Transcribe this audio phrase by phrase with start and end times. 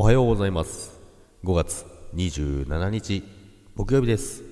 [0.00, 0.98] おはようございます。
[1.44, 3.22] 5月27日
[3.76, 4.42] 木曜日です。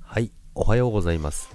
[0.00, 1.50] はいおはようございます。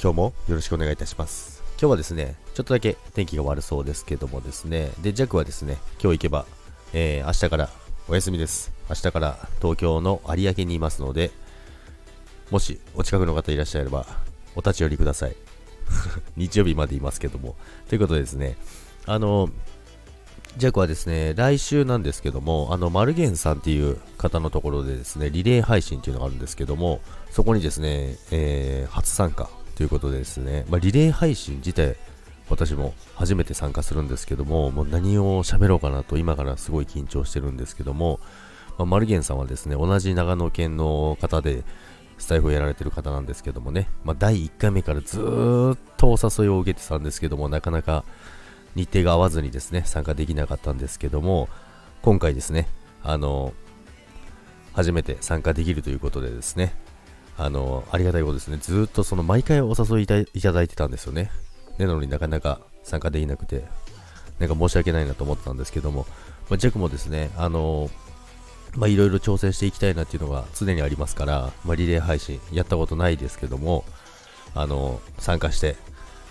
[0.00, 1.64] 今日もよろしくお願いいたします。
[1.72, 4.92] 今日はですねちょっとだけ天気が悪そうですけどもですね。
[5.02, 6.46] でジャックはですね今日行けば、
[6.92, 7.68] えー、明日から
[8.06, 8.70] お休みです。
[8.88, 11.32] 明日から東京の有明にいますので
[12.52, 14.06] もしお近くの方いらっしゃれば
[14.54, 15.34] お立ち寄りください。
[16.38, 17.56] 日曜日までいますけども。
[17.88, 18.56] ということでですね
[19.06, 19.50] あの
[20.58, 31.96] ジャックはですね、来週なんですけども、あの、マルゲンさんっていう方のところでですね、リレー配信っていうのがあるんですけども、そこにですね、えー、初参加ということでですね、まあ、リレー配信自体、
[32.50, 38.20] 私も初めて参加するんですけども、もう何を喋ろうかなと今からすごい緊張してるんですけども、
[38.76, 41.64] まあ、マルゲンさんはですね、同じ長野県の方で、
[42.18, 48.04] スタイフをやられてる方なんですけどもね、まあ、第1回目からずっとお誘いを受けてたんですけども、なかなか
[48.74, 51.48] 日程が合わずにですね、参加できなかったんですけども、
[52.02, 52.68] 今回ですね、
[53.02, 53.52] あの、
[54.72, 56.74] 初めて参加できるということでですね、
[57.36, 60.02] あの、ありがたいことですね、ずっとその毎回お誘い
[60.34, 61.30] いただいてたんですよね。
[61.78, 63.64] なのになかなか参加できなくて、
[64.38, 66.06] なんか申し訳ないなと思ったんですけども、
[66.48, 67.90] まあ、ジャックもですね、あの、
[68.76, 73.84] まあ、いろいろ挑戦していきたいなっていうのが常にありますから、まあ、リレー配信やったことないですけども、
[74.54, 75.76] あの、参加して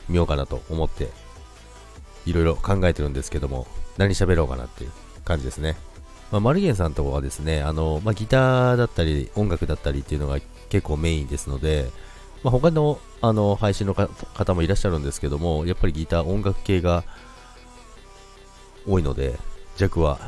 [0.10, 1.10] みようかなと思って
[2.26, 4.92] いろいろ考えてるんですけども、何喋ろうかなっていう
[5.26, 5.76] 感じですね。
[6.32, 11.90] まあ、マルゲンさんとはですね、あの、まあ、ギターだったり、音楽だったりっていうのが結構メインですので、
[12.44, 17.04] まあ、他のあの配信の方もいらっしゃるんですけども、やっぱりギター、音楽系が
[18.88, 19.38] 多いので、
[19.78, 20.20] ジャクは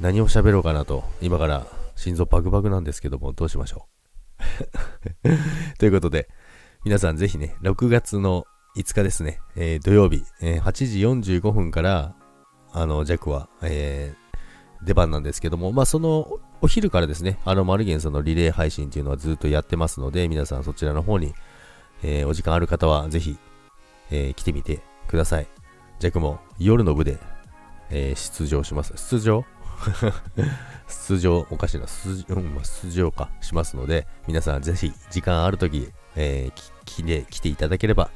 [0.00, 3.96] 何を喋ろうかなと、今から心臓バクバクなんですけども、どうしましょう。
[5.78, 6.28] ということで、
[6.84, 12.14] 皆さんぜひね、6月の5日ですね、えー、土曜日、えー、8時45分から、
[12.72, 21.34] あの、ジャックは、えー、出番なんですけども、まあ、その、お昼からですね、あの、マルゲンさんのリレー配信っていうのはずっとやってますので、皆さんそちらの方に、
[22.02, 23.38] えー、お時間ある方はぜひ、
[24.10, 25.48] えー、来てみてください。
[25.98, 27.18] ジャックも夜の部で、
[27.88, 28.92] えー、出場します。
[28.96, 29.44] 出場？
[30.88, 38.10] 出場、おかしいな、出場、まあ、出場か、しますので、皆さんぜひ時間あるとき、えー、来ていただければ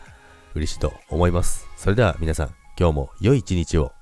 [0.55, 1.67] 嬉しいと思います。
[1.77, 3.93] それでは皆さん、今日も良い一日を。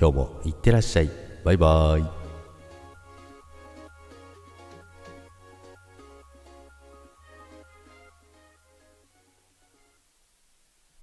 [0.00, 1.10] 今日もいってらっしゃい。
[1.44, 2.17] バイバーイ。